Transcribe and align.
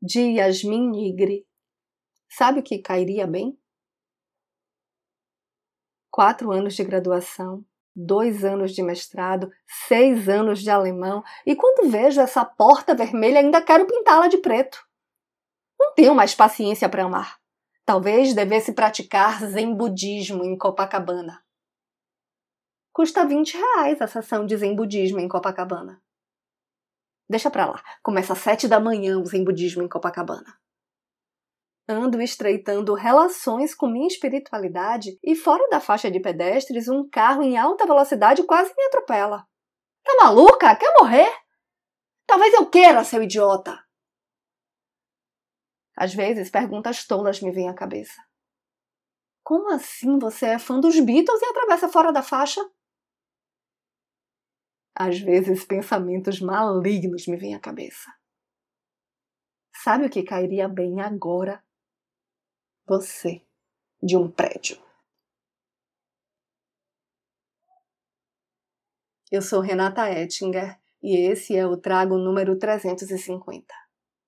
de 0.00 0.20
Yasmin 0.20 0.90
Nigri. 0.90 1.46
Sabe 2.28 2.60
o 2.60 2.62
que 2.62 2.78
cairia 2.78 3.26
bem? 3.26 3.58
Quatro 6.10 6.50
anos 6.50 6.74
de 6.74 6.84
graduação, 6.84 7.64
dois 7.94 8.44
anos 8.44 8.72
de 8.72 8.82
mestrado, 8.82 9.50
seis 9.86 10.28
anos 10.28 10.60
de 10.60 10.70
alemão, 10.70 11.22
e 11.44 11.54
quando 11.54 11.90
vejo 11.90 12.20
essa 12.20 12.44
porta 12.44 12.94
vermelha 12.94 13.40
ainda 13.40 13.62
quero 13.62 13.86
pintá-la 13.86 14.28
de 14.28 14.38
preto. 14.38 14.82
Não 15.78 15.94
tenho 15.94 16.14
mais 16.14 16.34
paciência 16.34 16.88
para 16.88 17.04
amar. 17.04 17.38
Talvez 17.84 18.34
devesse 18.34 18.72
praticar 18.72 19.44
zen 19.44 19.74
budismo 19.74 20.44
em 20.44 20.56
Copacabana. 20.56 21.44
Custa 22.92 23.24
20 23.24 23.56
reais 23.56 24.00
a 24.00 24.06
sessão 24.06 24.46
de 24.46 24.56
zen 24.56 24.74
budismo 24.74 25.18
em 25.20 25.28
Copacabana. 25.28 26.02
Deixa 27.30 27.48
pra 27.48 27.64
lá. 27.64 27.80
Começa 28.02 28.32
às 28.32 28.40
sete 28.40 28.66
da 28.66 28.80
manhã 28.80 29.16
o 29.16 29.24
zen 29.24 29.44
budismo 29.44 29.84
em 29.84 29.88
Copacabana. 29.88 30.58
Ando 31.88 32.20
estreitando 32.20 32.92
relações 32.92 33.72
com 33.72 33.86
minha 33.86 34.08
espiritualidade 34.08 35.16
e 35.22 35.36
fora 35.36 35.64
da 35.68 35.80
faixa 35.80 36.10
de 36.10 36.18
pedestres 36.18 36.88
um 36.88 37.08
carro 37.08 37.44
em 37.44 37.56
alta 37.56 37.86
velocidade 37.86 38.42
quase 38.42 38.74
me 38.76 38.84
atropela. 38.86 39.46
Tá 40.02 40.16
maluca? 40.20 40.74
Quer 40.74 40.92
morrer? 40.98 41.32
Talvez 42.26 42.52
eu 42.52 42.66
queira, 42.66 43.04
seu 43.04 43.22
idiota. 43.22 43.78
Às 45.96 46.12
vezes, 46.12 46.50
perguntas 46.50 47.06
tolas 47.06 47.40
me 47.40 47.52
vêm 47.52 47.68
à 47.68 47.74
cabeça. 47.74 48.20
Como 49.44 49.72
assim 49.72 50.18
você 50.18 50.46
é 50.46 50.58
fã 50.58 50.80
dos 50.80 50.98
Beatles 50.98 51.42
e 51.42 51.46
atravessa 51.46 51.88
fora 51.88 52.12
da 52.12 52.24
faixa? 52.24 52.60
Às 54.94 55.18
vezes, 55.20 55.64
pensamentos 55.64 56.40
malignos 56.40 57.26
me 57.26 57.36
vêm 57.36 57.54
à 57.54 57.60
cabeça. 57.60 58.10
Sabe 59.82 60.06
o 60.06 60.10
que 60.10 60.22
cairia 60.22 60.68
bem 60.68 61.00
agora 61.00 61.64
você 62.86 63.40
de 64.02 64.16
um 64.16 64.30
prédio. 64.30 64.76
Eu 69.30 69.40
sou 69.40 69.60
Renata 69.60 70.10
Ettinger 70.10 70.78
e 71.00 71.16
esse 71.16 71.56
é 71.56 71.64
o 71.64 71.76
Trago 71.76 72.18
número 72.18 72.58
350. 72.58 73.89